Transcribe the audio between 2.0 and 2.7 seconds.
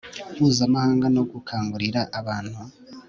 abantu